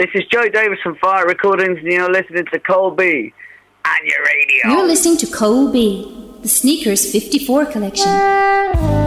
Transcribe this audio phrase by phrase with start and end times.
[0.00, 3.34] This is Joe Davis from Fire Recordings, and you're listening to Colby
[3.84, 4.78] and your radio.
[4.78, 8.99] You're listening to Colby, the Sneakers 54 collection.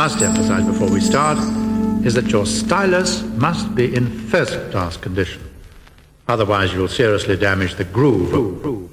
[0.00, 1.36] Must emphasize before we start
[2.06, 5.42] is that your stylus must be in first class condition.
[6.26, 8.30] Otherwise, you'll seriously damage the groove.
[8.30, 8.89] Joe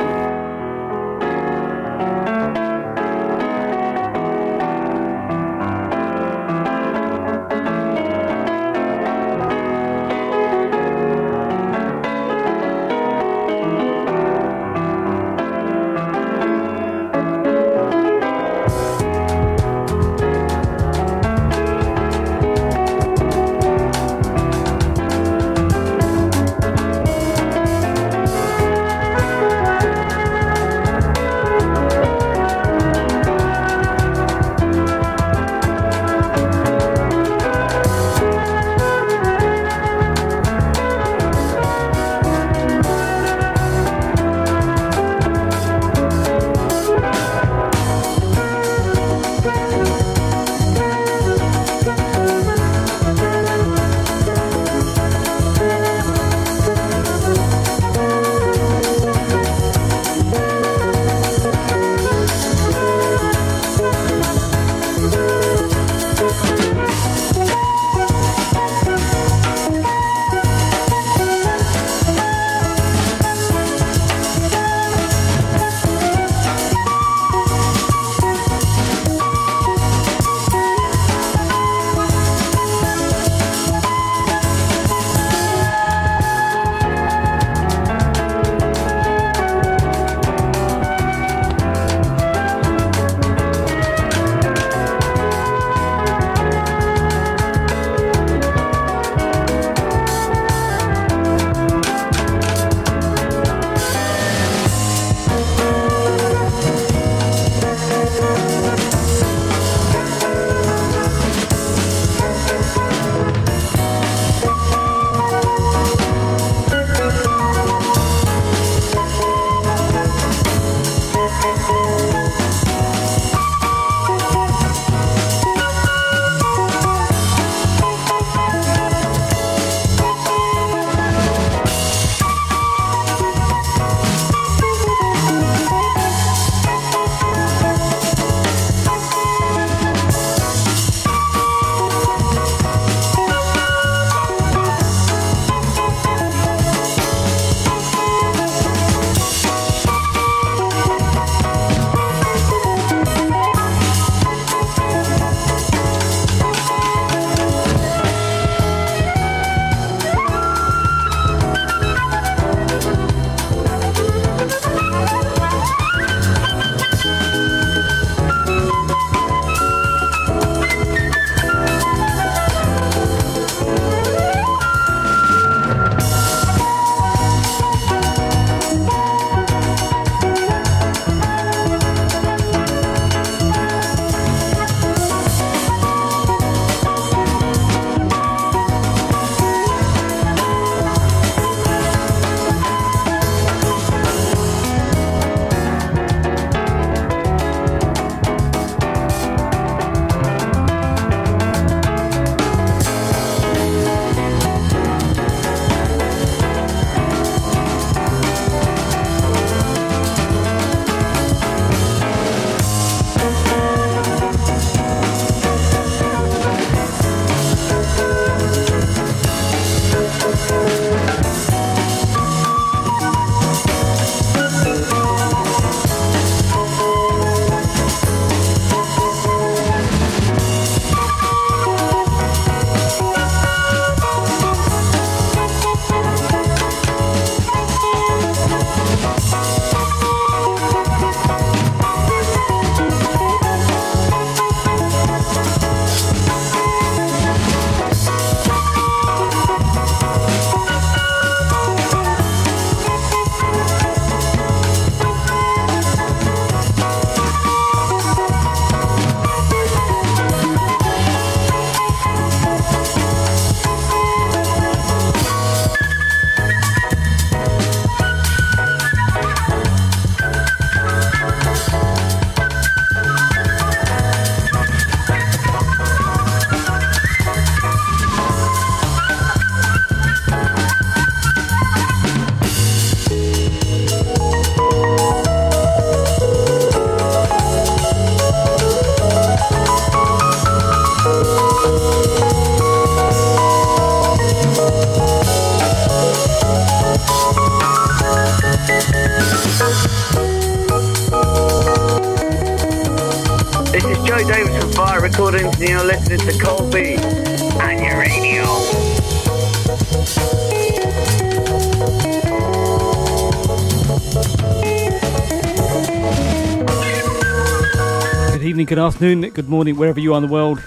[318.58, 320.64] evening, good afternoon, good morning, wherever you are in the world.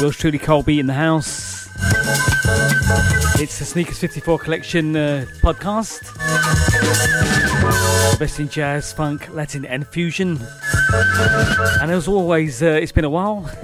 [0.00, 1.68] Yours truly, Colby in the house.
[3.38, 6.00] It's the Sneakers 54 Collection uh, podcast.
[8.18, 10.40] Best in jazz, funk, Latin, and fusion.
[11.82, 13.44] And as always, uh, it's been a while.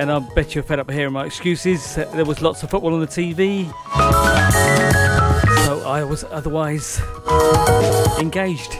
[0.00, 1.94] and I bet you're fed up hearing my excuses.
[1.94, 3.70] There was lots of football on the TV.
[5.90, 7.00] I was otherwise
[8.20, 8.78] engaged.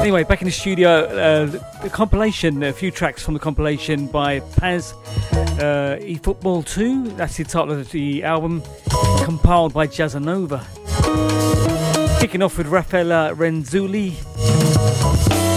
[0.00, 1.46] Anyway, back in the studio, uh,
[1.82, 4.94] the compilation, a few tracks from the compilation by Jazz
[5.32, 7.08] uh, eFootball 2.
[7.16, 8.62] That's the title of the album,
[9.24, 10.60] compiled by Jazzanova.
[12.20, 14.14] Kicking off with Rafaela Renzulli,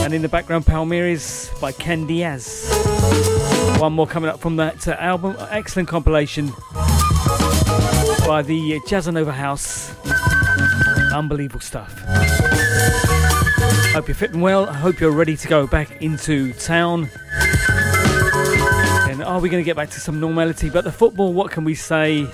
[0.03, 2.71] and in the background, Palmeiras by Ken Diaz.
[3.79, 6.51] One more coming up from that uh, album, excellent compilation
[8.25, 9.93] by the Jazzanova House.
[11.13, 11.93] Unbelievable stuff.
[13.93, 14.67] Hope you're fitting well.
[14.67, 17.09] I hope you're ready to go back into town.
[19.09, 20.69] And are we going to get back to some normality?
[20.69, 22.27] But the football, what can we say?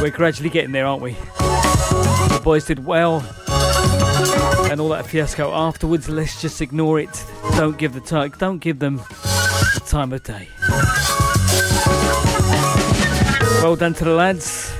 [0.00, 1.12] We're gradually getting there, aren't we?
[1.12, 3.20] The boys did well.
[4.70, 7.24] And all that fiasco afterwards, let's just ignore it.
[7.52, 10.48] Don't give the time, don't give them the time of day.
[13.66, 14.70] Well done to the lads.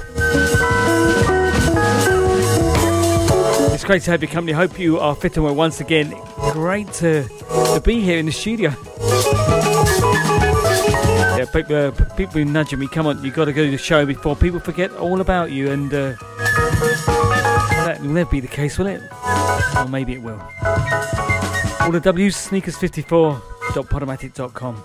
[3.75, 4.53] It's great to have your company.
[4.53, 6.15] Hope you are fit and well once again.
[6.53, 8.73] Great to, to be here in the studio.
[11.37, 12.87] Yeah, people, uh, people nudging me.
[12.87, 15.73] Come on, you've got to go to the show before people forget all about you,
[15.73, 16.15] and uh,
[17.83, 19.03] that will never be the case, will it?
[19.77, 20.41] Or maybe it will.
[21.81, 24.85] All the W's, sneakers54.podomatic.com.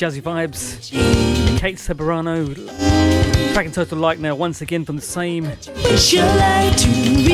[0.00, 0.90] jazzy vibes.
[1.58, 2.54] Kate Ceberano,
[3.52, 5.44] tracking total like now once again from the same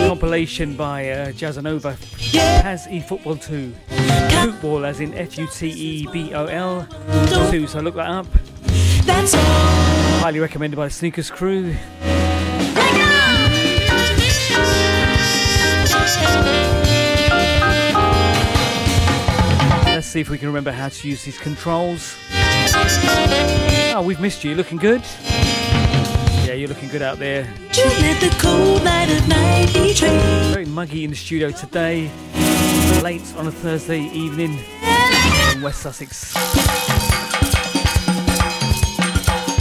[0.08, 1.96] compilation by uh, Jazzanova.
[2.18, 3.72] Jazz e football 2.
[4.42, 6.88] Football as in F U T E B O L
[7.52, 7.68] 2.
[7.68, 8.26] So look that up.
[9.04, 9.40] That's all.
[10.20, 11.72] Highly recommended by the Sneakers crew.
[19.84, 22.16] Let's see if we can remember how to use these controls.
[23.94, 24.54] Oh, we've missed you.
[24.54, 25.02] Looking good?
[26.44, 27.44] Yeah, you're looking good out there.
[27.72, 30.18] To let the cold light of night betray.
[30.52, 32.10] Very muggy in the studio today.
[33.02, 34.58] Late on a Thursday evening
[35.54, 36.34] in West Sussex.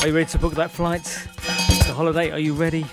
[0.03, 1.03] Are you ready to book that flight?
[1.87, 2.85] The holiday, are you ready?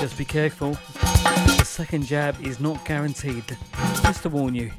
[0.00, 0.72] Just be careful.
[0.72, 3.56] The second jab is not guaranteed.
[4.02, 4.72] Just to warn you.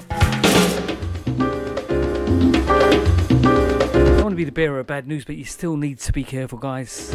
[2.27, 6.23] I want to be the bearer of bad news, but you still need to be
[6.23, 7.11] careful, guys.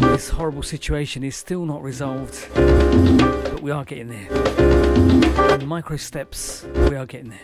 [0.00, 4.28] This horrible situation is still not resolved, but we are getting there.
[5.54, 7.40] In micro steps, we are getting there.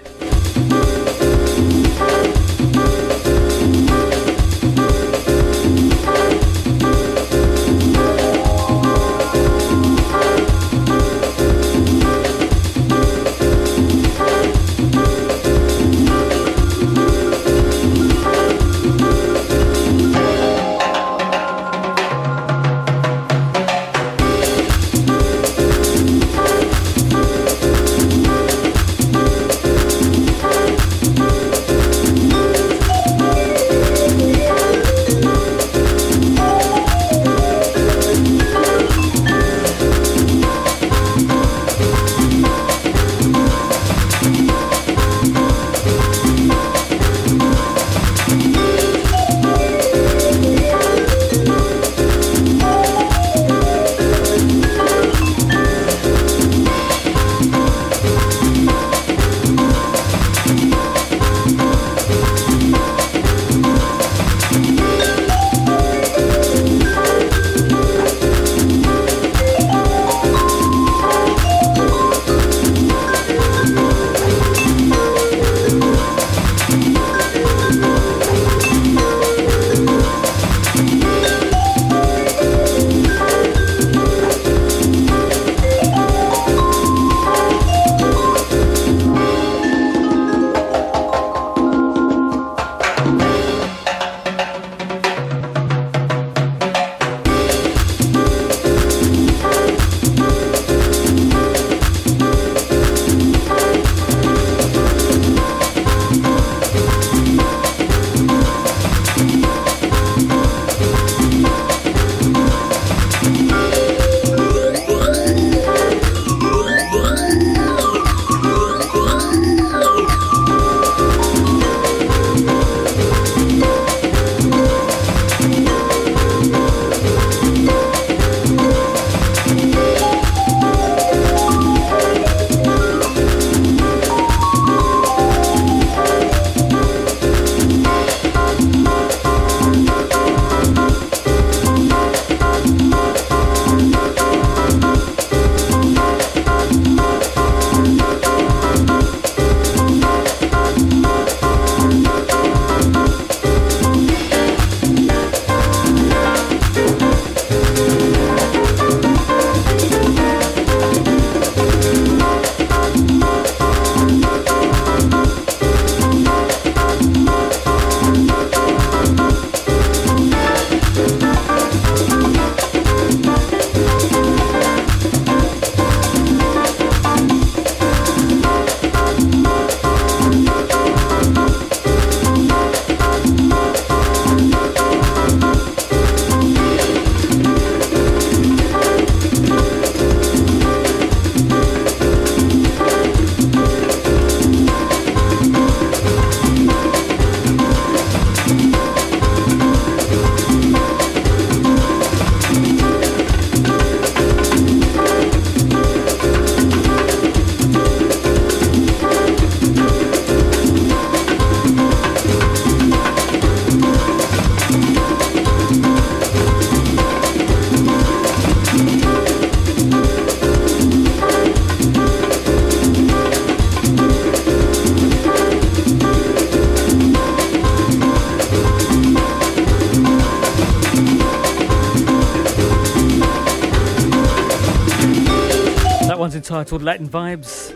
[236.50, 237.72] One's entitled Latin Vibes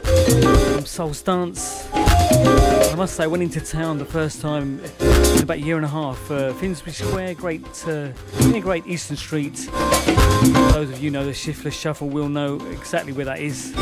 [0.75, 1.89] from Soul Stance.
[1.93, 5.85] I must say, I went into town the first time in about a year and
[5.85, 6.31] a half.
[6.31, 8.09] Uh, Finsbury Square, great, uh,
[8.49, 9.55] near Great Eastern Street.
[10.73, 13.73] Those of you know the Shiftless Shuffle will know exactly where that is.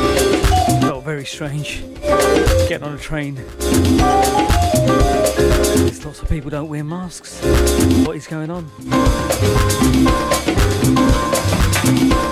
[0.81, 1.81] Felt very strange
[2.67, 3.35] getting on a train.
[5.75, 7.41] There's lots of people don't wear masks.
[8.05, 8.69] What is going on?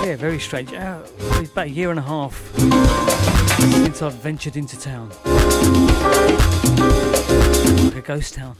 [0.04, 0.72] Yeah, very strange.
[0.72, 1.02] Uh,
[1.62, 2.34] about a year and a half
[3.70, 5.10] since I've ventured into town.
[7.84, 8.56] Like a ghost town.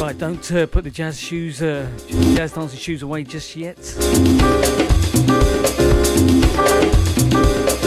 [0.00, 1.90] Right, don't uh, put the jazz shoes, uh,
[2.36, 3.78] jazz dancing shoes away just yet.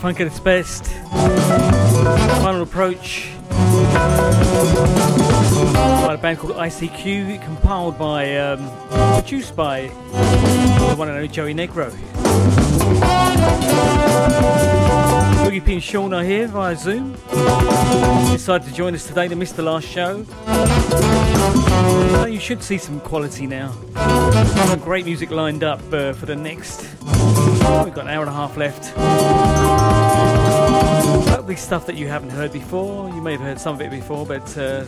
[0.00, 0.86] Funk at its best.
[2.40, 3.30] Final approach.
[6.06, 8.70] By a band called ICQ, compiled by, um,
[9.14, 11.90] produced by the one and only Joey Negro.
[15.44, 17.16] Boogie P and Sean are here via Zoom.
[18.30, 20.22] Decided to join us today to miss the last show.
[22.12, 23.72] So you should see some quality now.
[24.66, 26.97] Some great music lined up uh, for the next.
[27.84, 28.88] We've got an hour and a half left.
[31.28, 33.08] Hopefully, stuff that you haven't heard before.
[33.10, 34.84] You may have heard some of it before, but uh,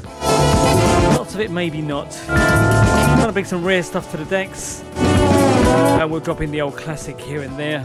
[1.16, 2.10] lots of it maybe not.
[2.26, 4.82] Trying to bring some rare stuff to the decks.
[4.94, 7.84] And we'll drop in the old classic here and there.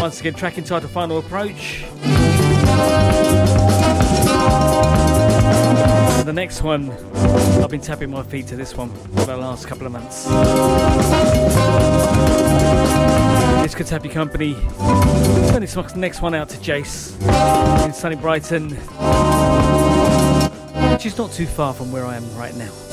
[0.00, 1.84] Once again, track entitled Final Approach.
[6.26, 6.90] The next one,
[7.62, 10.24] I've been tapping my feet to this one for the last couple of months.
[13.62, 14.54] This could tap your company.
[15.50, 17.14] Send this next one out to Jace
[17.86, 18.70] in sunny Brighton,
[20.90, 22.85] which is not too far from where I am right now.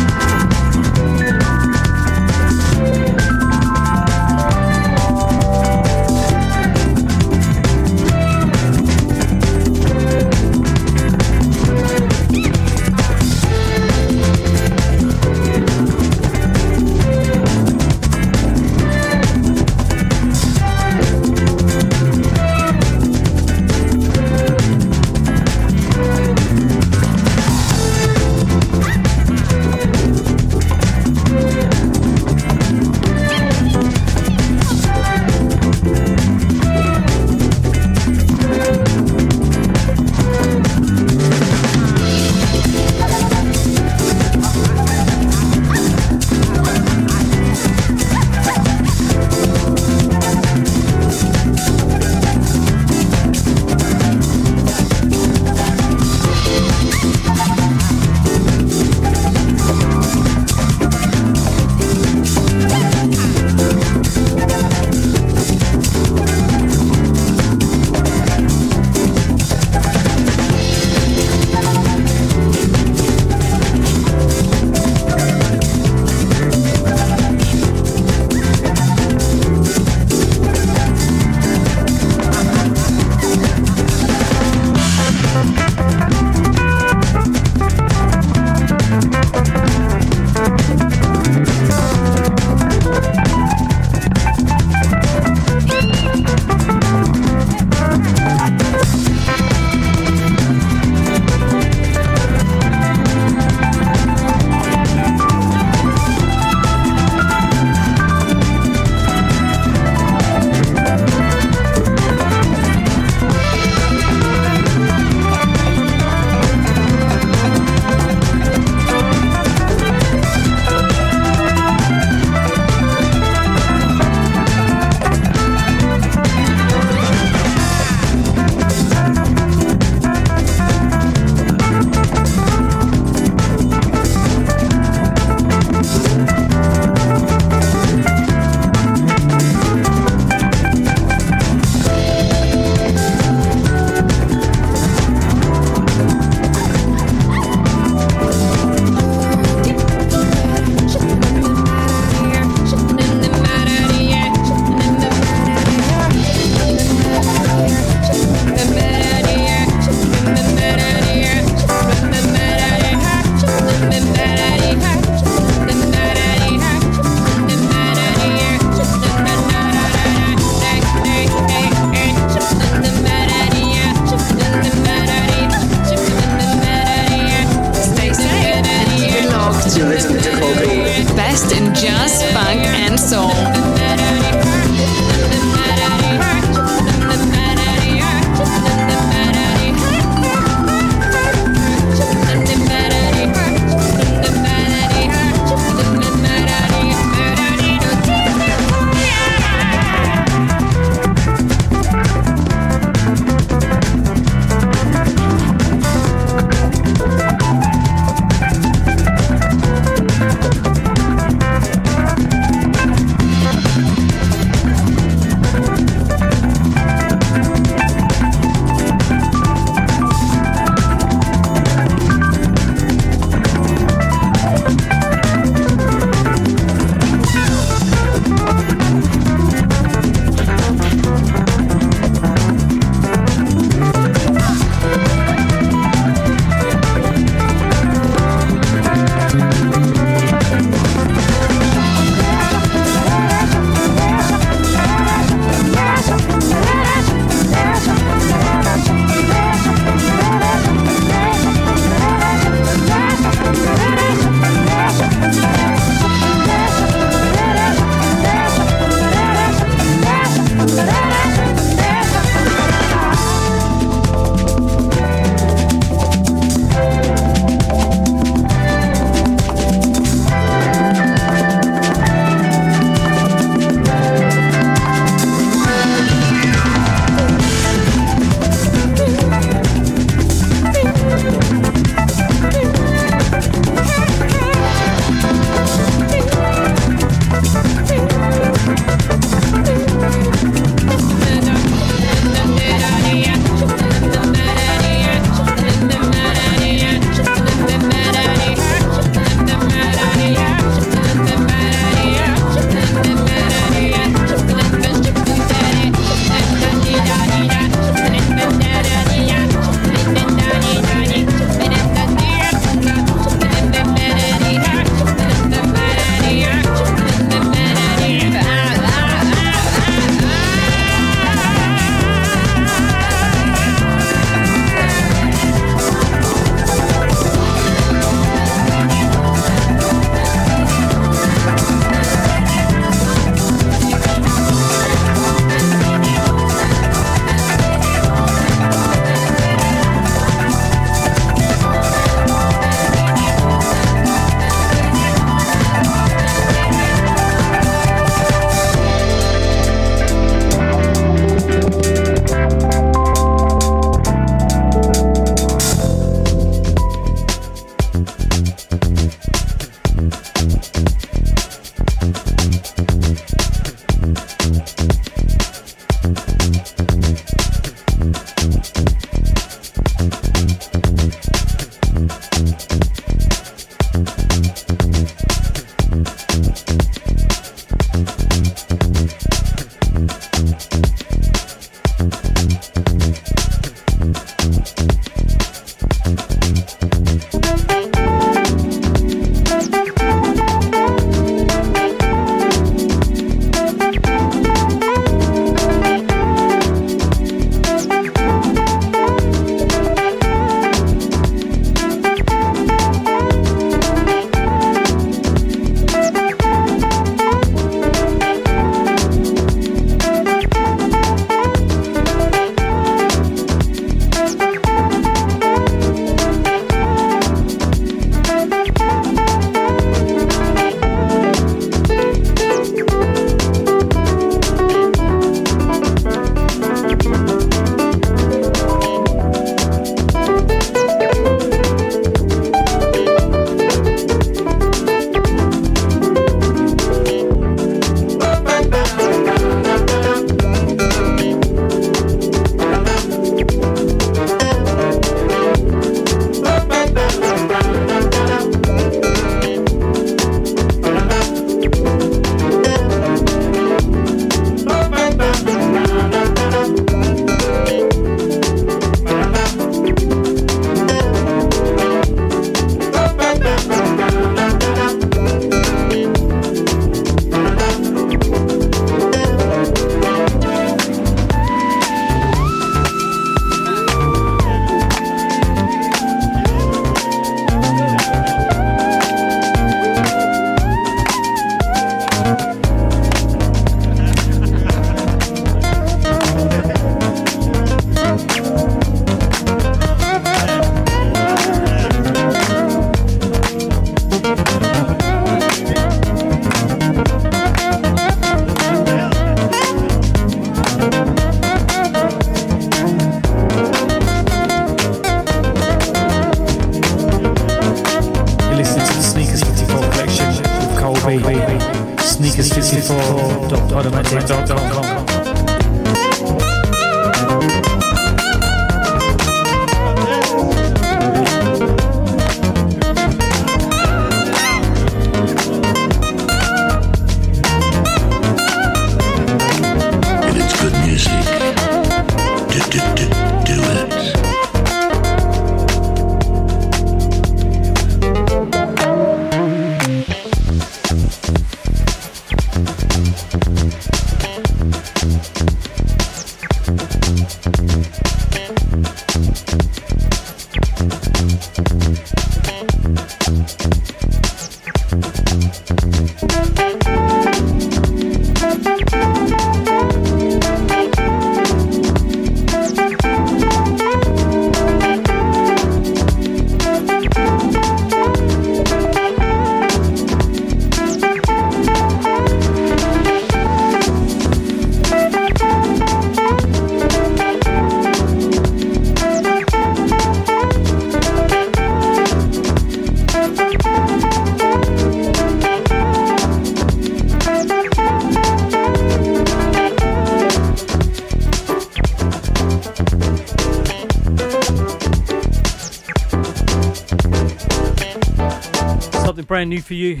[599.34, 600.00] Brand new for you.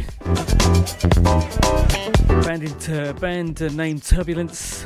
[2.44, 4.84] Band, into, band named Turbulence.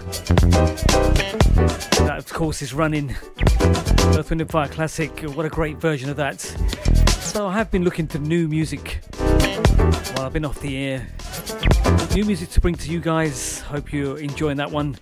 [1.99, 3.15] That, of course, is running
[3.61, 5.21] Earth, Wind and Fire Classic.
[5.35, 6.41] What a great version of that.
[6.41, 11.07] So I have been looking for new music while I've been off the air.
[12.15, 13.61] New music to bring to you guys.
[13.61, 14.93] Hope you're enjoying that one.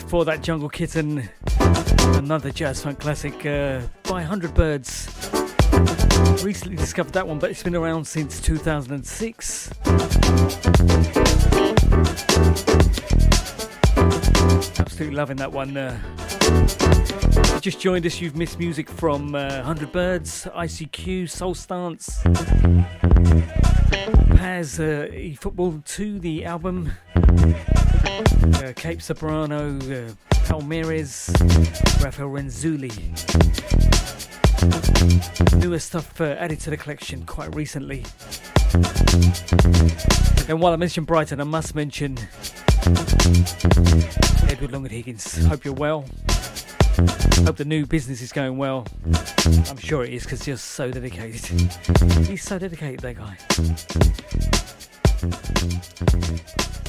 [0.00, 1.28] Before that, Jungle Kitten,
[2.16, 4.99] another jazz funk classic uh, by 100 Birds.
[6.42, 9.70] Recently discovered that one, but it's been around since 2006.
[14.78, 15.76] Absolutely loving that one.
[15.76, 16.00] Uh,
[17.60, 22.22] just joined us, you've missed music from uh, 100 Birds, ICQ, Soul Stance,
[24.36, 30.14] Paz, uh, eFootball 2, the album, uh, Kate Ceberano, uh,
[30.46, 31.28] Palmeiras,
[32.02, 33.89] Rafael Renzulli.
[35.56, 38.04] Newer stuff uh, added to the collection quite recently.
[40.48, 42.18] And while I mentioned Brighton, I must mention
[44.48, 45.46] Edward Long and Higgins.
[45.46, 46.04] Hope you're well.
[47.44, 48.86] Hope the new business is going well.
[49.68, 51.44] I'm sure it is because you're so dedicated.
[52.26, 53.36] He's so dedicated, that guy.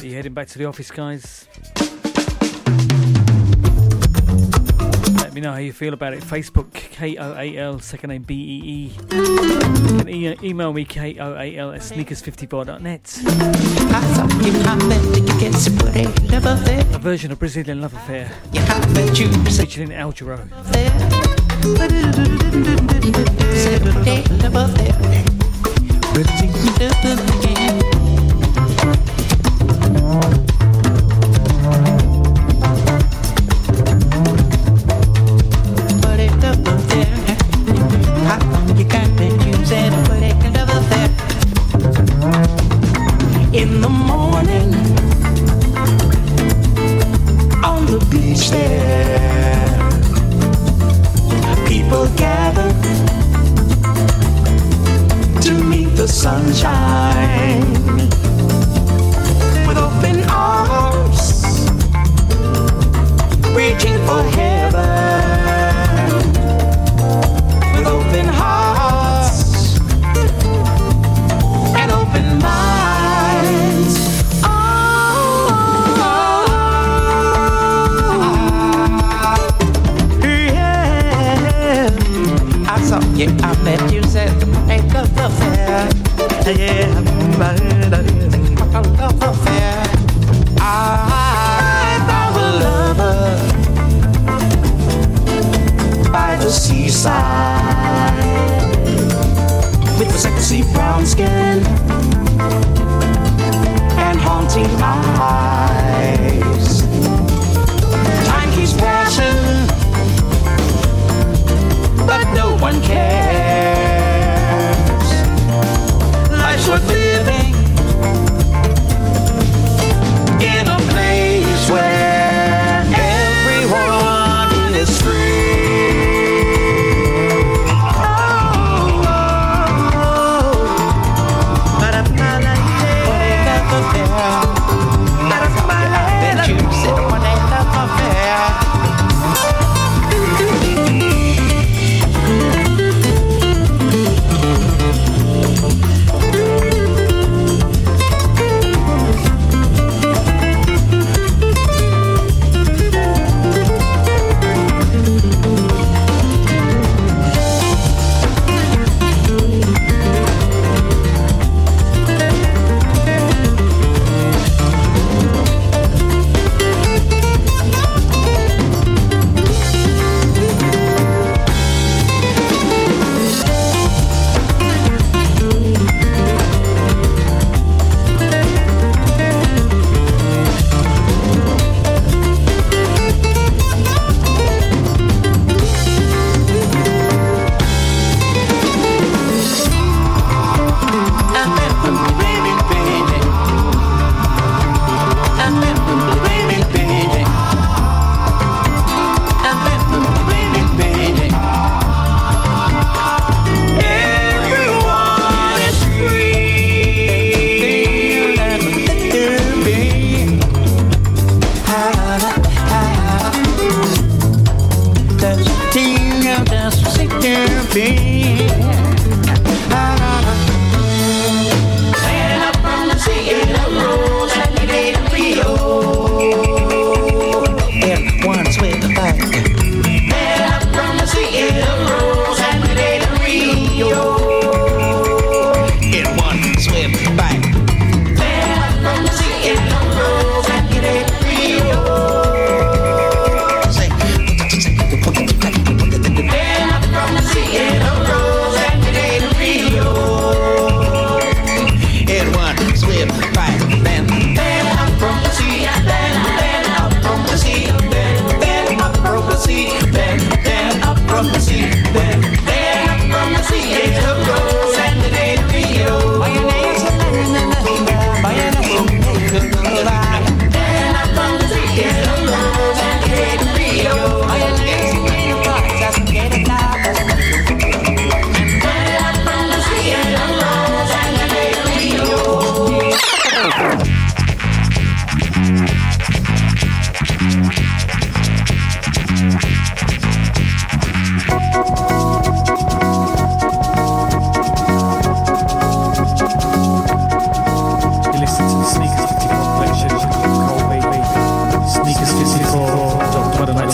[0.01, 1.47] Are you heading back to the office, guys?
[5.31, 6.21] Let me know how you feel about it.
[6.23, 8.91] Facebook, K O A L, second name B E
[10.05, 10.37] E.
[10.43, 13.17] Email me, K O A L, at sneakers54.net.
[16.93, 18.27] A version of Brazilian Love Affair
[19.55, 20.41] featuring Al Jarreau.
[30.35, 30.40] In
[56.11, 57.61] sunshine.
[59.65, 61.43] With open arms,
[63.55, 65.20] reaching for heaven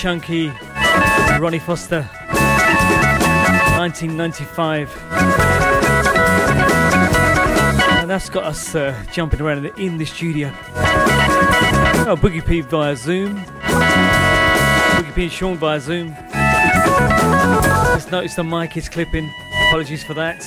[0.00, 0.48] Chunky,
[1.38, 2.04] Ronnie Foster,
[3.76, 4.96] 1995.
[8.00, 10.48] And that's got us uh, jumping around in the, in the studio.
[12.08, 13.44] Oh, Boogie P via Zoom.
[14.96, 16.16] Boogie P and Sean via Zoom.
[17.92, 19.30] Just noticed the mic is clipping.
[19.68, 20.38] Apologies for that.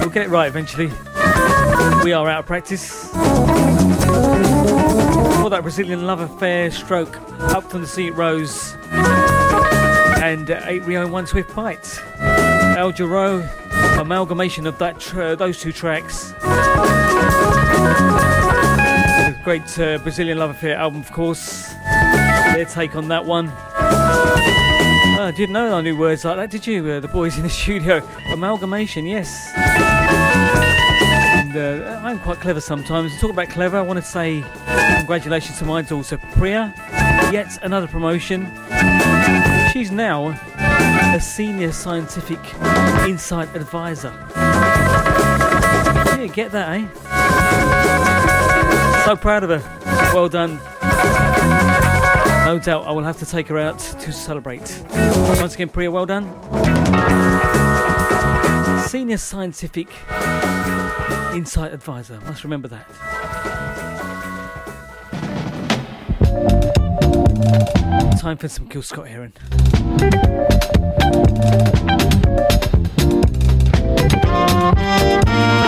[0.00, 0.88] We'll get it right eventually.
[2.02, 3.10] We are out of practice.
[5.40, 7.23] For that Brazilian love affair stroke,
[7.54, 8.76] up from the sea it rose.
[8.90, 12.00] And uh, 8 Rio 1 Swift Bite.
[12.76, 13.48] El Giro,
[13.98, 16.32] amalgamation of that tr- those two tracks.
[19.44, 21.68] Great uh, Brazilian love affair album, of course.
[22.54, 23.52] Their take on that one.
[23.56, 26.88] Oh, I didn't know I knew words like that, did you?
[26.90, 28.00] Uh, the boys in the studio.
[28.32, 29.50] Amalgamation, yes.
[31.54, 33.14] And uh, I'm quite clever sometimes.
[33.14, 34.42] To talk about clever, I want to say
[34.98, 36.74] congratulations to my daughter Priya.
[37.32, 38.46] Yet another promotion.
[39.72, 40.30] She's now
[41.14, 42.40] a senior scientific
[43.06, 44.12] insight advisor.
[46.16, 46.88] Yeah, get that, eh?
[49.04, 49.62] So proud of her.
[50.12, 50.56] Well done.
[52.46, 54.82] No doubt I will have to take her out to celebrate.
[55.38, 56.24] Once again, Priya, well done.
[58.88, 59.88] Senior Scientific
[61.34, 62.20] Insight Advisor.
[62.20, 62.86] Must remember that.
[68.20, 69.32] Time for some Gil Scott-Heron.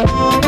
[0.06, 0.45] Countryside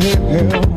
[0.00, 0.69] crosses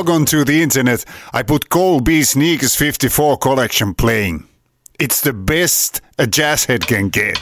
[0.00, 4.46] log onto the internet, I put Cole B Sneakers 54 collection playing.
[4.98, 7.38] It's the best a jazz head can get.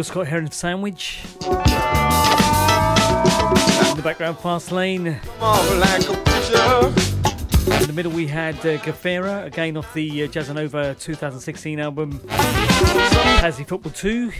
[0.00, 1.20] There you go, Gil Scott-Heron Sandwich.
[1.44, 1.50] In
[3.96, 5.06] the background, Fast Lane.
[5.06, 5.20] In
[7.86, 12.18] the middle, we had uh, Gafera, again off the uh, Jazzanova 2016 album,
[13.40, 14.32] Tassie Football 2.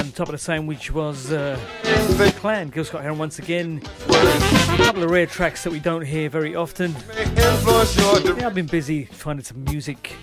[0.00, 3.80] And top of the sandwich was uh, the Clan, Gil Scott-Heron once again.
[4.08, 6.92] A couple of rare tracks that we don't hear very often.
[7.36, 10.15] Yeah, I've been busy finding some music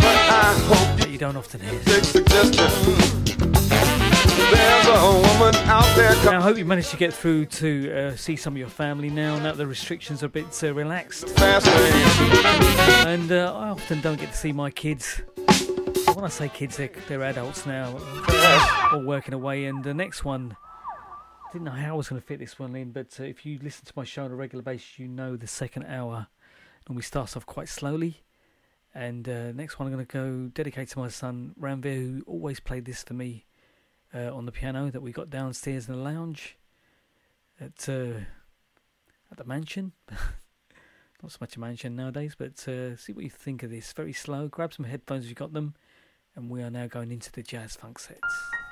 [0.00, 1.80] that you don't often hear.
[6.24, 9.10] Now, I hope you managed to get through to uh, see some of your family
[9.10, 11.28] now, now that the restrictions are a bit uh, relaxed.
[13.06, 15.22] And uh, I often don't get to see my kids.
[16.14, 17.96] When I say kids, they're, they're adults now,
[18.92, 19.66] all working away.
[19.66, 20.56] And the next one,
[21.48, 23.44] I didn't know how I was going to fit this one in, but uh, if
[23.46, 26.28] you listen to my show on a regular basis, you know the second hour
[26.88, 28.22] normally starts off quite slowly.
[28.94, 32.58] And uh, next one I'm going to go dedicate to my son Ranveer, who always
[32.58, 33.46] played this for me
[34.14, 36.56] uh, on the piano that we got downstairs in the lounge
[37.60, 38.20] at uh,
[39.30, 39.92] at the mansion.
[41.22, 43.92] Not so much a mansion nowadays, but uh, see what you think of this.
[43.92, 44.48] Very slow.
[44.48, 45.74] Grab some headphones if you got them,
[46.34, 48.69] and we are now going into the jazz funk sets.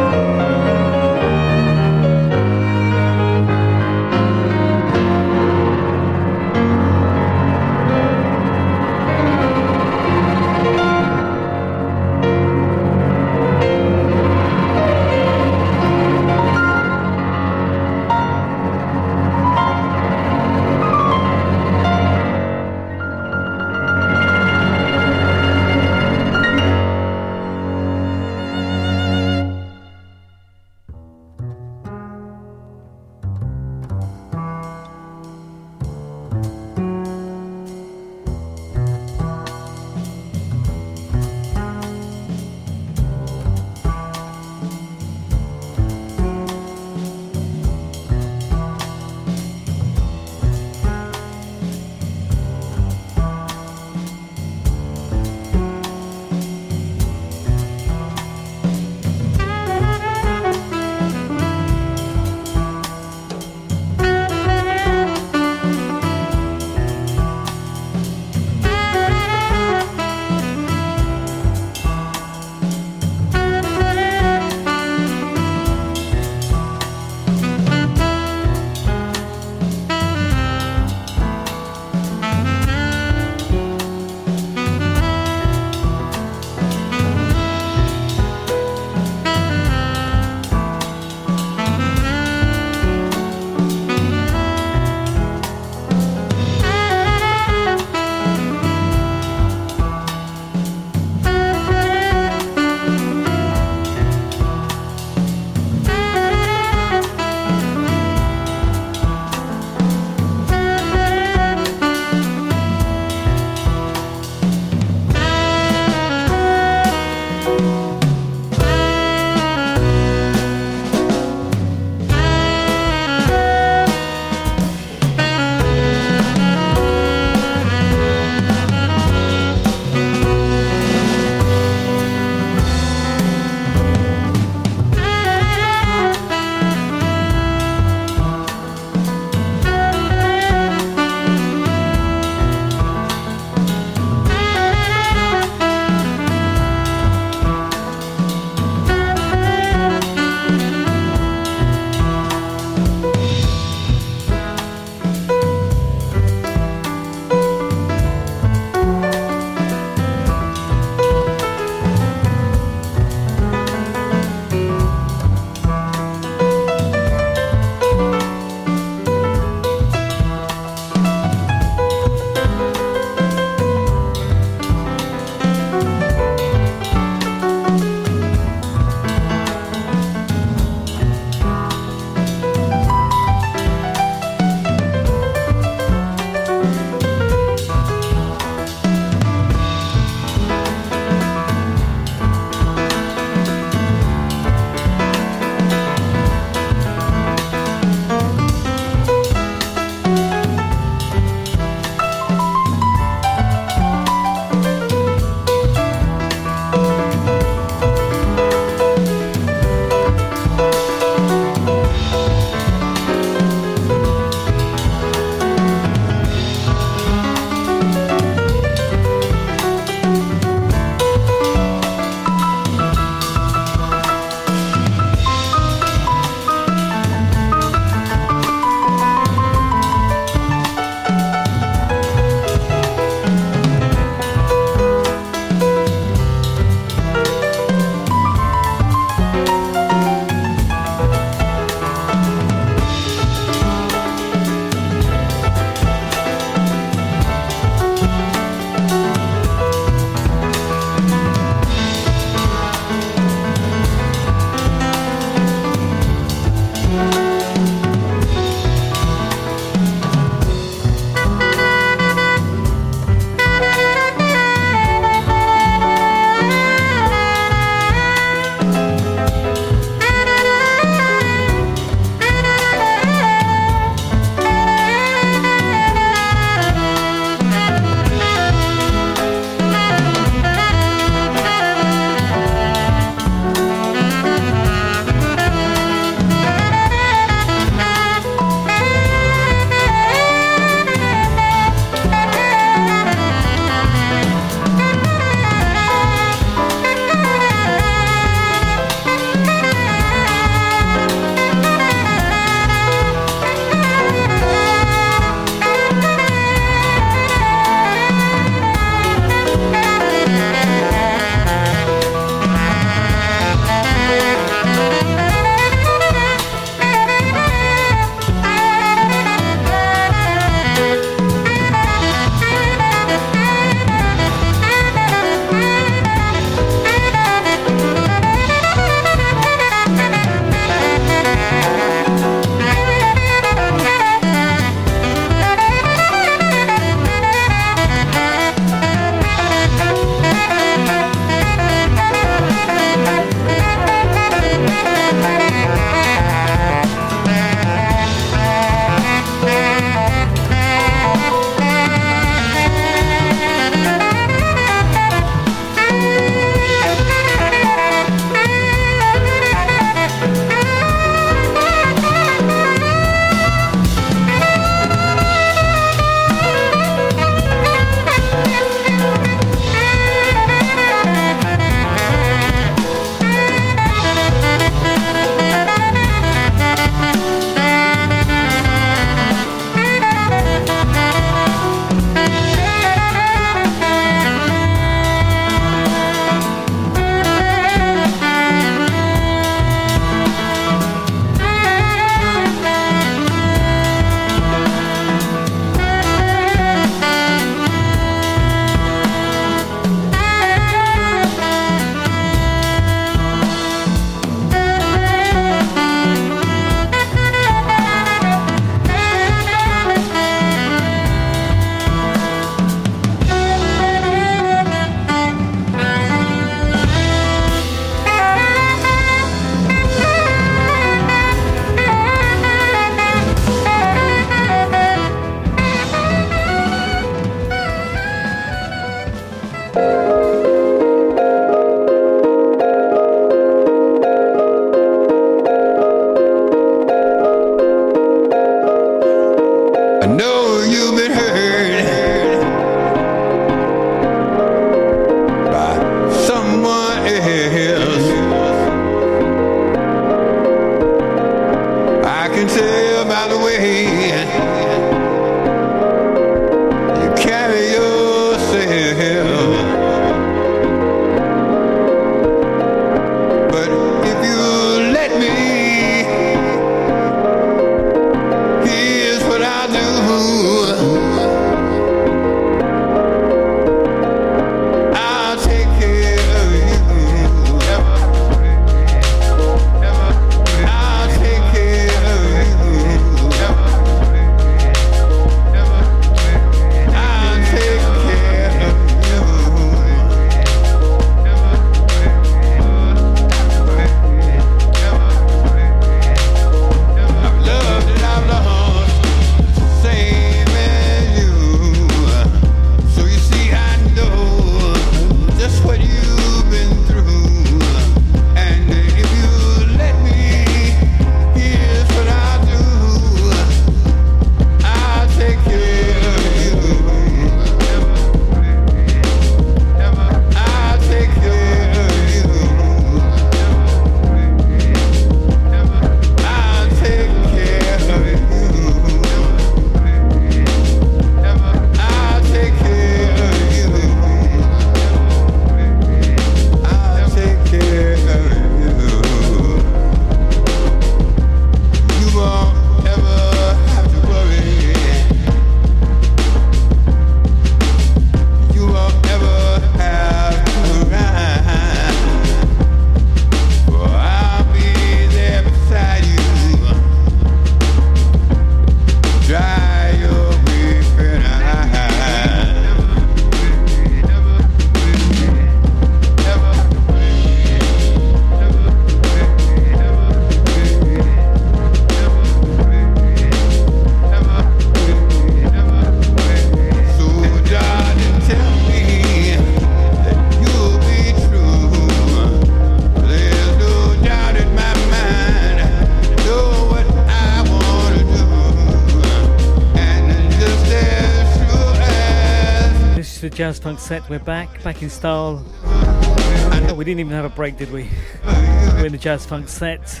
[593.52, 594.08] Jazz Funk set.
[594.08, 595.44] We're back, back in style.
[595.66, 597.86] Oh, we didn't even have a break, did we?
[598.24, 600.00] We're in the Jazz Funk set.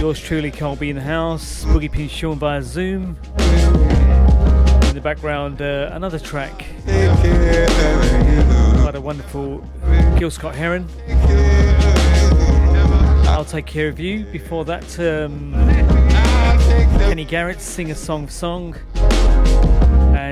[0.00, 1.66] Yours truly, Colby in the house.
[1.66, 3.18] Boogie Pin Sean via Zoom.
[3.38, 6.64] In the background, uh, another track.
[8.80, 9.62] Quite a wonderful
[10.18, 10.88] Gil Scott-Heron.
[13.28, 14.24] I'll take care of you.
[14.24, 15.52] Before that, um,
[16.98, 18.74] Kenny Garrett, Sing a Song Song.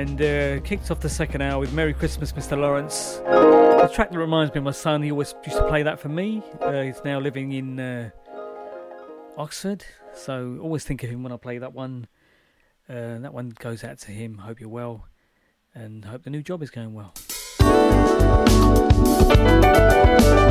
[0.05, 2.55] And uh, kicked off the second hour with Merry Christmas, Mr.
[2.55, 3.15] Lawrence.
[3.25, 6.09] The track that reminds me of my son, he always used to play that for
[6.09, 6.43] me.
[6.61, 8.11] Uh, he's now living in uh,
[9.35, 9.83] Oxford,
[10.13, 12.05] so always think of him when I play that one.
[12.87, 14.37] Uh, that one goes out to him.
[14.37, 15.07] Hope you're well,
[15.73, 17.11] and hope the new job is going well.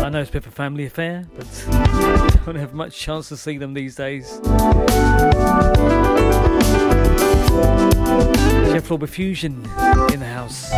[0.02, 1.47] I know it's a bit of a family affair, but
[2.44, 4.40] don't have much chance to see them these days.
[8.74, 9.52] Jeff Lorber Fusion
[10.12, 10.68] in the house.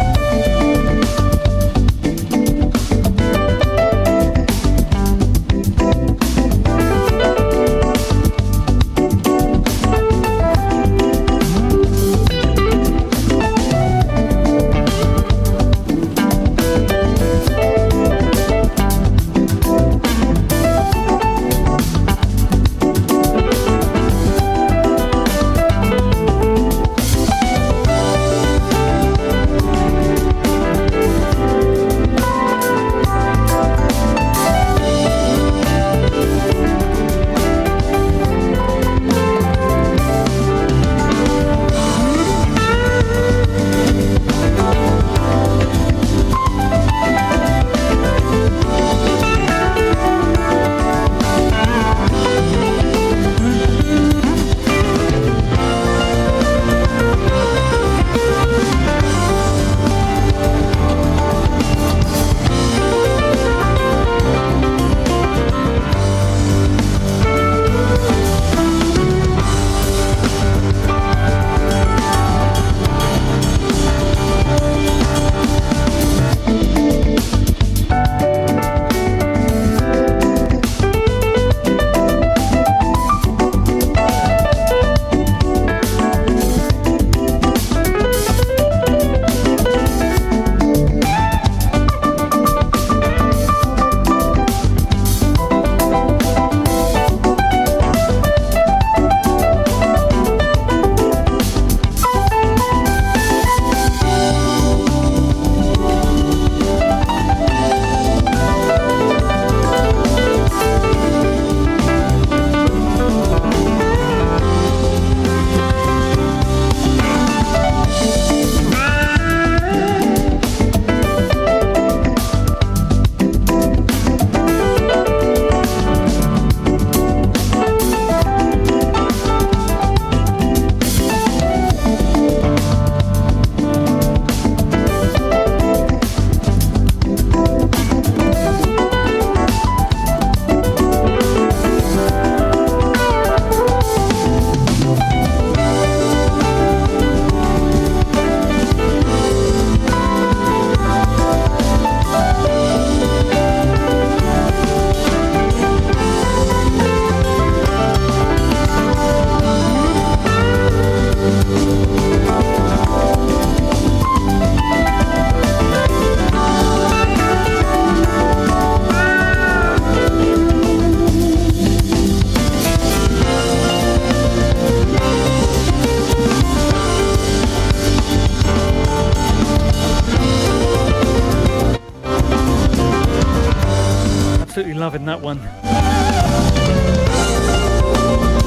[185.07, 185.39] That one.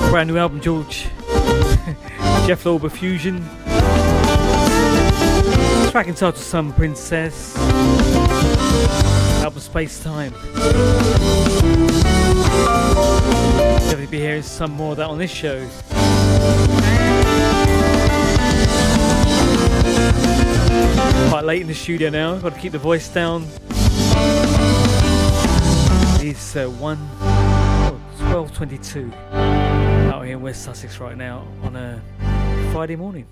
[0.10, 1.04] Brand new album, George.
[2.48, 3.44] Jeff Lorber Fusion.
[5.92, 7.56] Track entitled Some Princess.
[9.44, 10.34] Album Space Time.
[13.80, 15.66] Definitely be hearing some more of that on this show.
[21.30, 23.48] Quite late in the studio now, got to keep the voice down.
[26.30, 29.12] It's uh, 1 oh, 12.22
[30.14, 32.00] out here in West Sussex right now on a
[32.72, 33.26] Friday morning.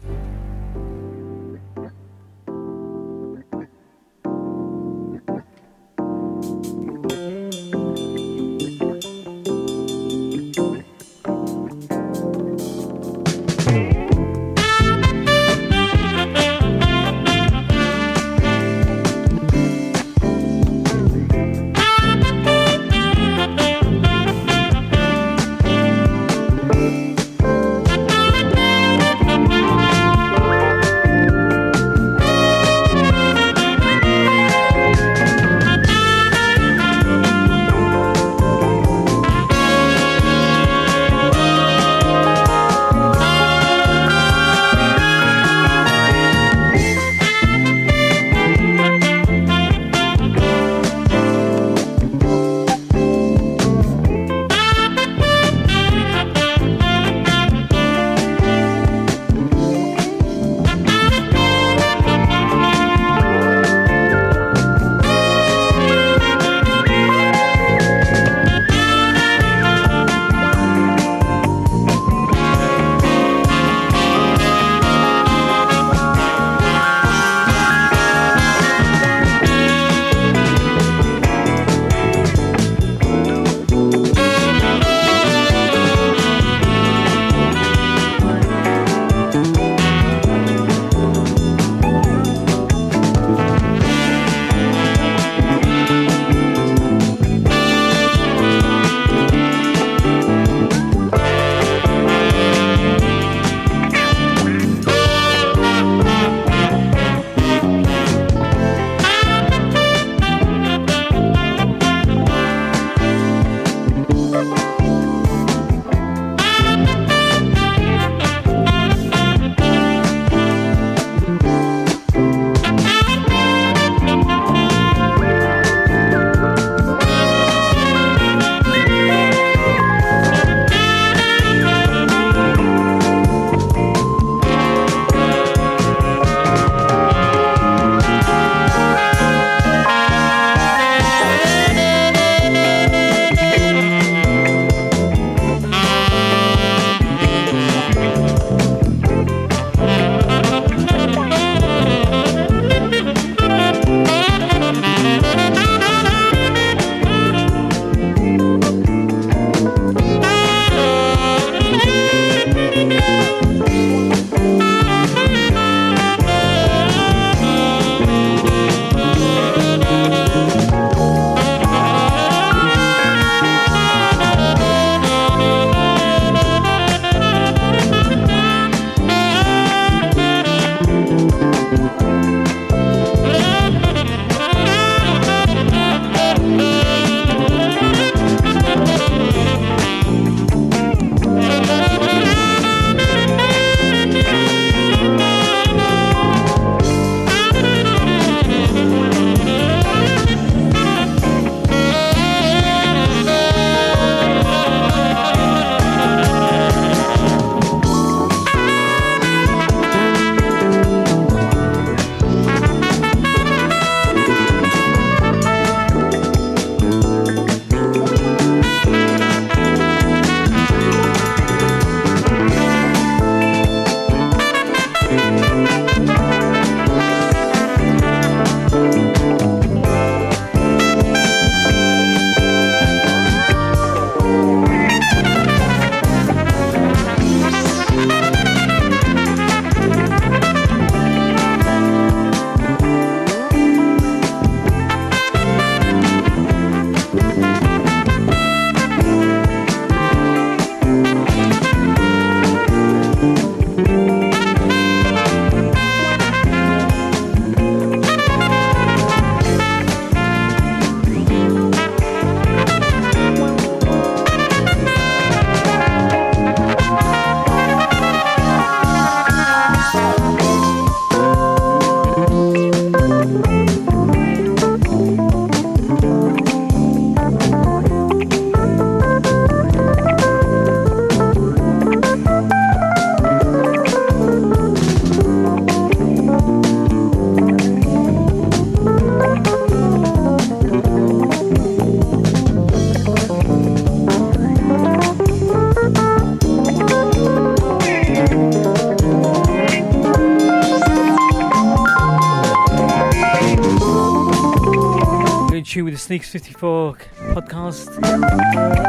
[306.07, 306.97] Sneaks 54
[307.33, 308.01] podcast.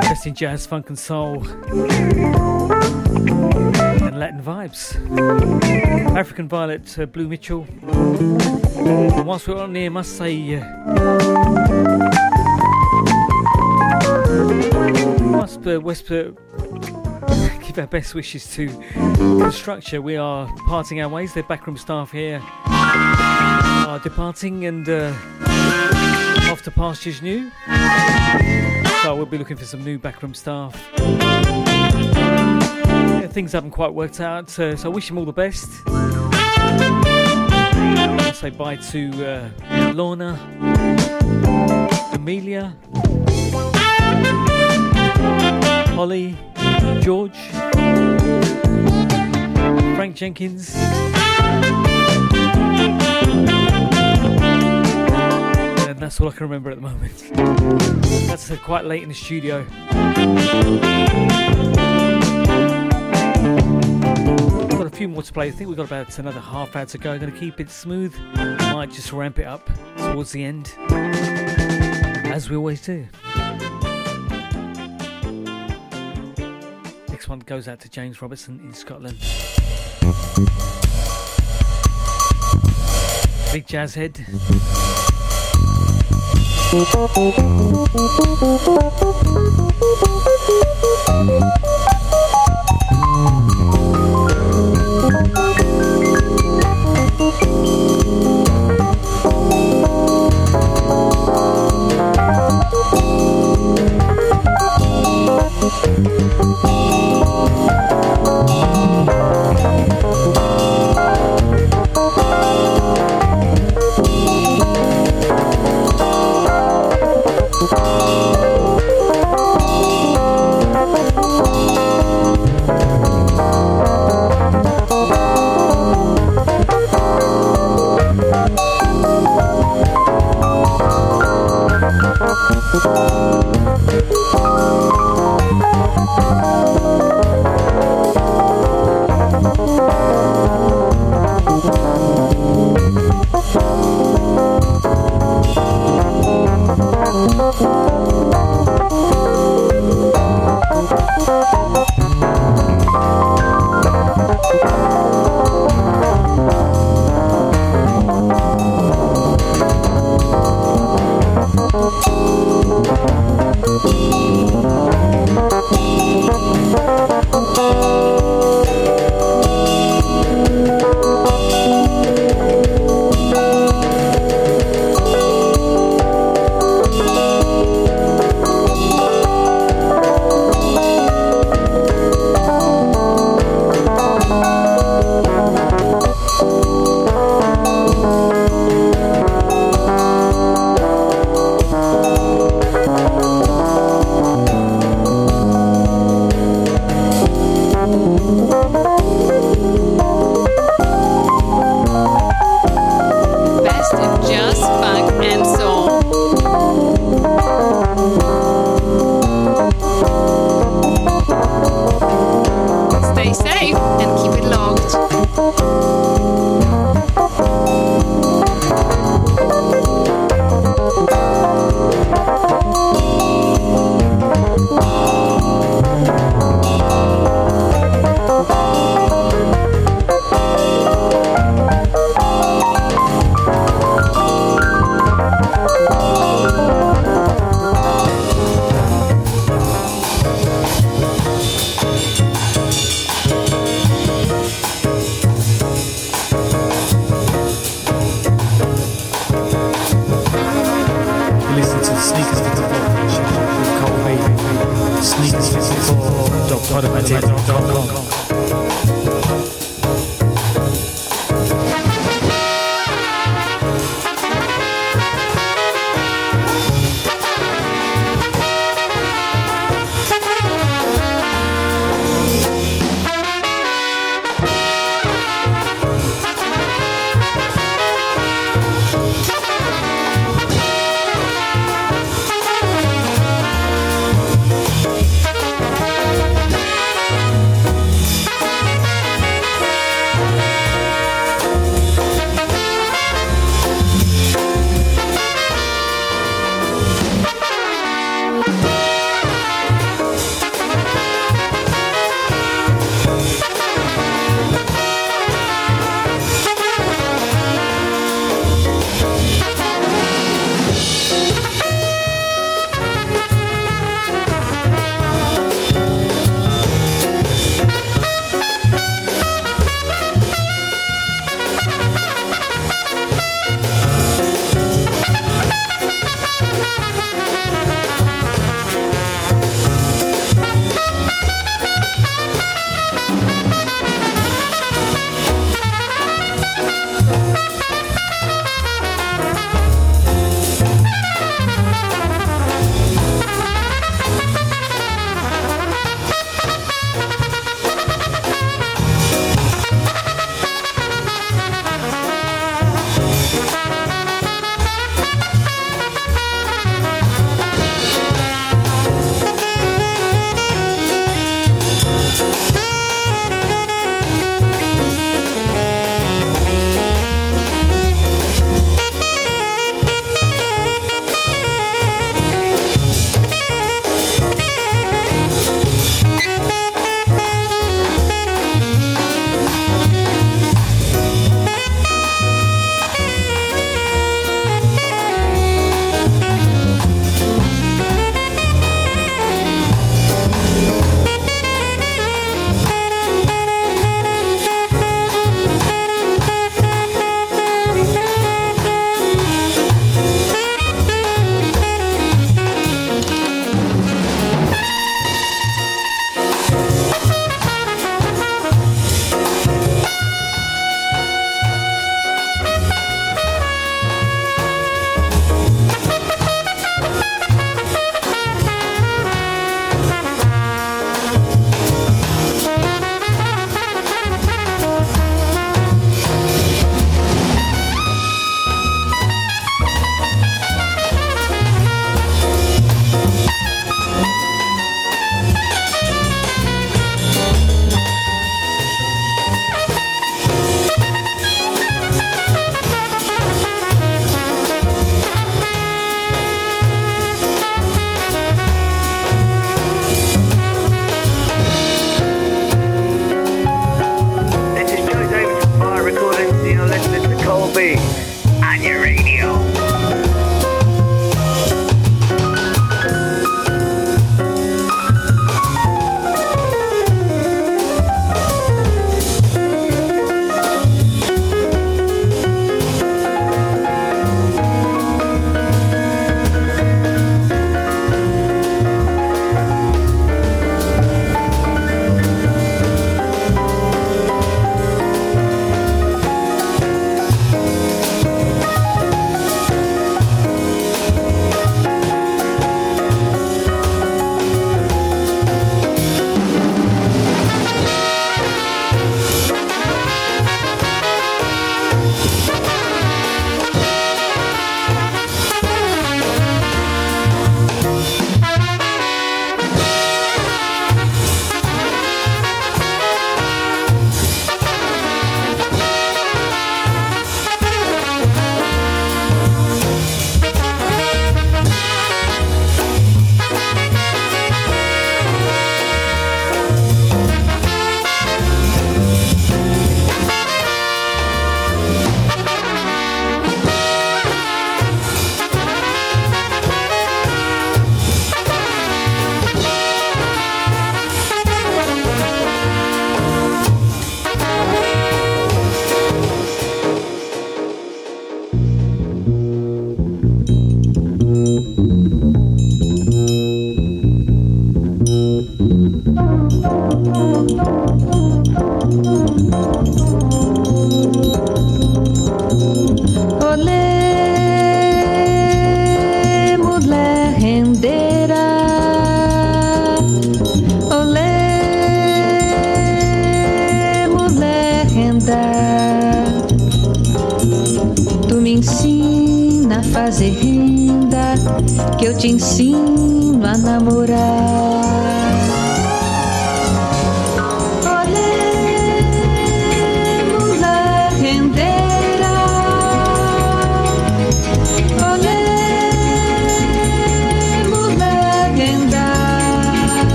[0.00, 1.46] Best in jazz, funk, and soul.
[4.00, 4.96] And Latin vibes.
[6.16, 7.66] African Violet, uh, Blue Mitchell.
[7.82, 10.54] And whilst we're on here, must say.
[10.54, 10.64] Uh,
[15.20, 16.30] must uh, West, uh,
[17.60, 20.00] give our best wishes to the structure.
[20.00, 21.34] We are parting our ways.
[21.34, 25.12] The backroom staff here are departing and uh,
[26.60, 27.50] to pastures new.
[29.02, 30.90] So we'll be looking for some new backroom staff.
[33.22, 35.70] Yeah, things haven't quite worked out, uh, so I wish them all the best.
[38.24, 40.38] I'll say bye to uh, Lorna,
[42.12, 42.76] Amelia,
[45.94, 46.36] Holly,
[47.00, 47.38] George,
[49.96, 50.76] Frank Jenkins.
[56.02, 57.30] That's all I can remember at the moment.
[58.26, 59.60] That's quite late in the studio.
[64.58, 65.46] We've got a few more to play.
[65.46, 67.12] I think we've got about another half hour to go.
[67.12, 68.18] I'm going to keep it smooth.
[68.34, 73.06] Might just ramp it up towards the end, as we always do.
[77.10, 79.18] Next one goes out to James Robertson in Scotland.
[83.52, 84.26] Big jazz head.
[86.72, 87.32] Best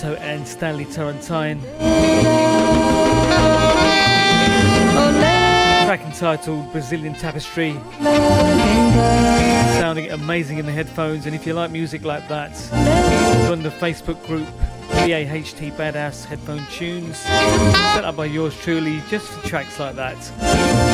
[0.00, 1.60] Gil- and Stanley Turrentine.
[5.86, 7.74] Track entitled Brazilian Tapestry.
[9.78, 12.52] Sounding amazing in the headphones, and if you like music like that,
[13.46, 14.48] join the Facebook group
[14.90, 20.16] BAHT Badass Headphone Tunes, set up by yours truly, just for tracks like that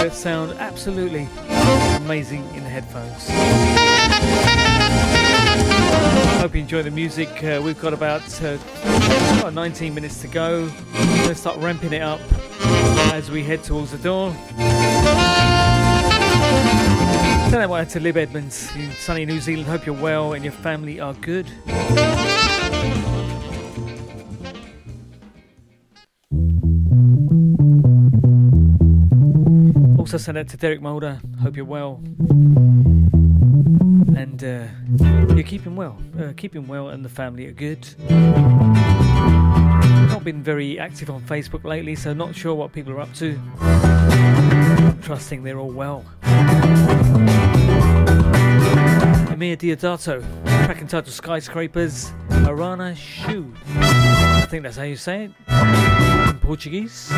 [0.03, 1.29] that sound absolutely
[1.97, 3.29] amazing in the headphones.
[6.41, 7.29] Hope you enjoy the music.
[7.45, 8.59] Uh, we've got about uh,
[9.43, 10.70] about 19 minutes to go.
[11.27, 12.20] Let's start ramping it up
[13.12, 14.32] as we head towards the door.
[17.51, 19.66] Send that one to Lib Edmonds in sunny New Zealand.
[19.66, 21.51] Hope you're well and your family are good.
[29.98, 31.20] Also send that to Derek Mulder.
[31.40, 32.01] Hope you're well.
[34.14, 34.69] And uh,
[35.35, 35.98] you're keeping well.
[36.16, 37.89] Uh, keeping well and the family are good.
[40.09, 43.39] Not been very active on Facebook lately, so not sure what people are up to.
[45.03, 46.05] Trusting they're all well.
[49.33, 52.12] Emir Diodato, track entitled Skyscrapers,
[52.47, 53.53] Arana Shu.
[53.77, 55.33] I think that's how you say it.
[56.29, 57.11] in Portuguese.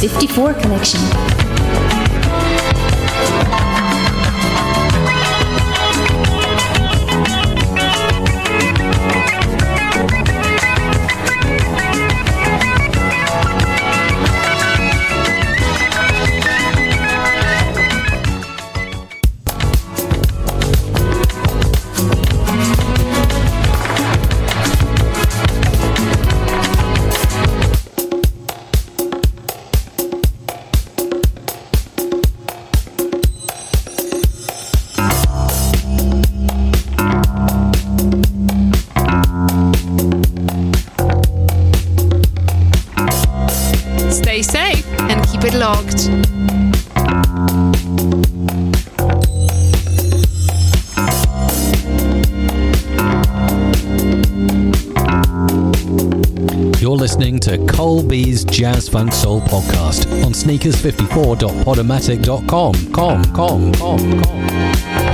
[0.00, 1.27] 54 collection.
[58.98, 62.72] Funk Soul podcast on sneakers54.podomatic.com.
[62.90, 65.07] Com, com, com, com.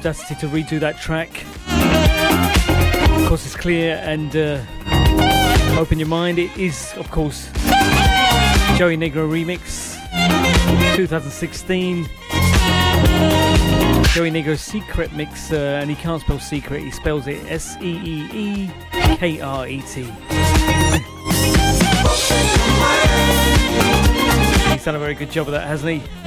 [0.00, 1.28] Audacity to redo that track,
[3.20, 4.58] of course, it's clear and uh,
[5.78, 6.38] open your mind.
[6.38, 7.52] It is, of course,
[8.78, 9.96] Joey Negro remix,
[10.96, 12.04] 2016.
[14.14, 18.00] Joey Negro's secret mix, uh, and he can't spell secret, he spells it S E
[18.02, 18.70] E E
[19.16, 20.04] K R E T.
[24.72, 26.19] He's done a very good job of that, hasn't he?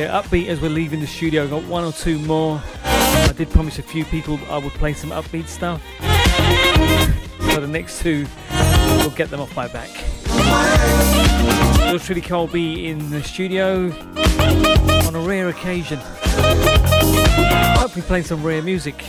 [0.00, 1.44] Yeah, upbeat as we're leaving the studio.
[1.44, 2.62] I've got one or two more.
[2.84, 5.82] I did promise a few people I would play some upbeat stuff.
[7.52, 8.26] So the next two
[8.98, 9.90] we'll get them off my back.
[11.90, 13.90] Yours truly Cole B in the studio
[15.06, 15.98] on a rare occasion.
[17.78, 19.04] Hopefully playing some rare music.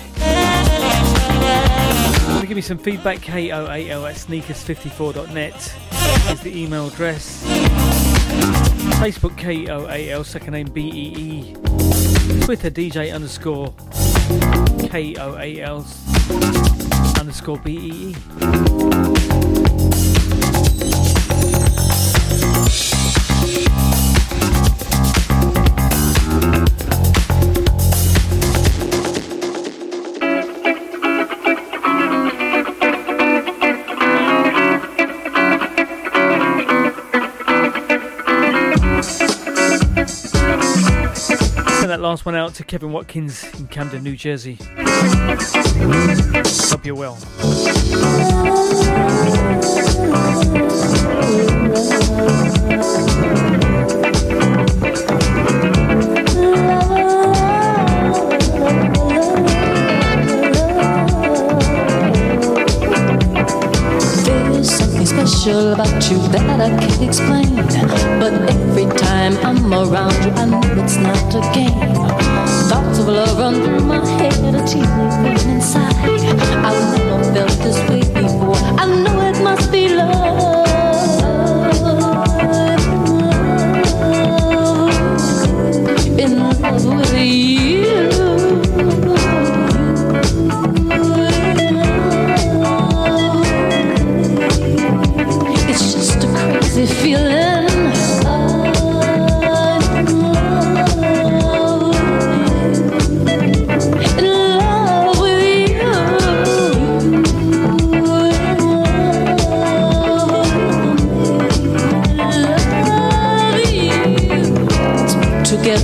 [2.42, 3.22] Give me some feedback?
[3.22, 3.70] KOAL
[4.08, 5.74] at sneakers54.net
[6.32, 7.46] is the email address.
[9.02, 12.42] Facebook KOAL, second name B E E.
[12.42, 13.74] Twitter DJ underscore
[14.92, 15.84] KOAL
[17.20, 19.11] underscore B E E.
[42.12, 44.58] last one out to Kevin Watkins in Camden, New Jersey.
[46.70, 47.18] Hope you're well.
[65.42, 67.56] Special about you that I can't explain.
[68.20, 71.96] But every time I'm around you, I know it's not a game.
[72.70, 75.96] Thoughts of love run through my head, a teeny pain inside.
[76.66, 78.56] I've never felt this way before.
[78.78, 79.11] I know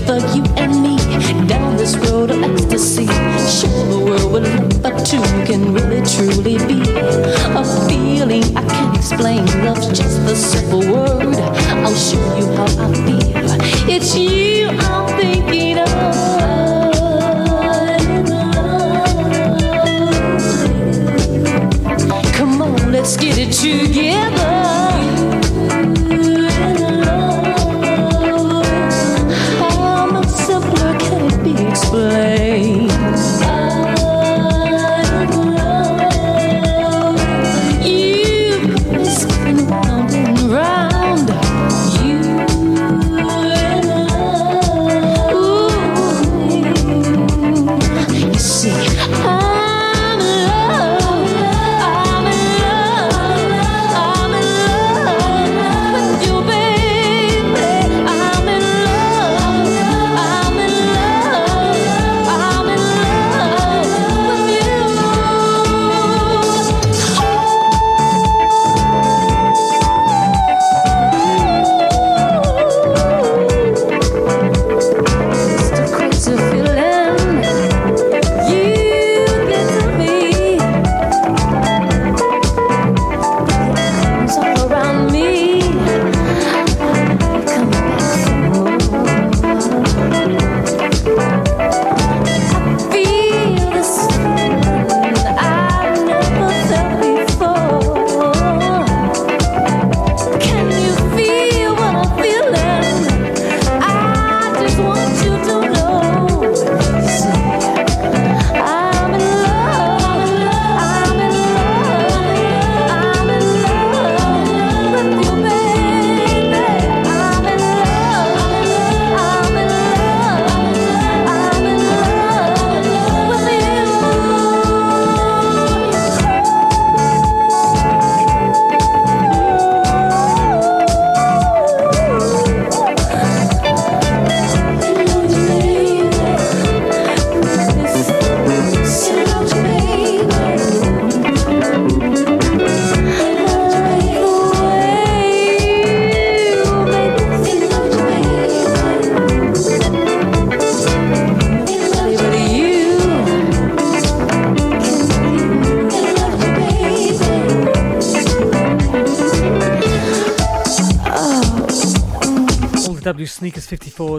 [0.08, 0.96] Together, you and me,
[1.48, 3.08] down this road of ecstasy.
[3.08, 9.46] Sure, the world look, but two can really truly be a feeling I can't explain.
[9.66, 11.36] Love's just the simple word.
[11.36, 13.90] I'll show you how I feel.
[13.90, 15.67] It's you I'm thinking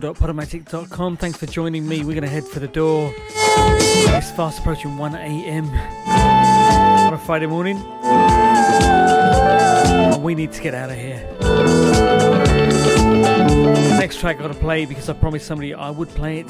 [0.00, 1.16] wsneakers54.podomatic.com.
[1.16, 2.04] Thanks for joining me.
[2.04, 3.12] We're going to head for the door.
[3.16, 5.66] It's fast approaching 1 a.m.
[5.68, 7.76] on a Friday morning.
[10.22, 11.26] We need to get out of here.
[13.98, 16.48] Next track I got to play because I promised somebody I would play it.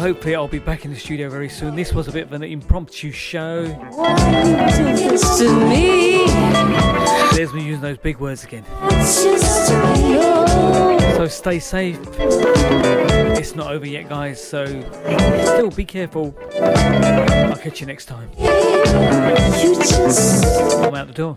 [0.00, 1.76] Hopefully I'll be back in the studio very soon.
[1.76, 3.66] This was a bit of an impromptu show.
[3.66, 6.24] to me.
[7.36, 8.64] There's me using those big words again.
[8.92, 10.98] It's just to know.
[11.16, 12.00] So stay safe.
[12.18, 14.42] It's not over yet, guys.
[14.42, 16.34] So still be careful.
[16.54, 18.30] I'll catch you next time.
[18.38, 18.54] I'm
[20.94, 21.36] out the door.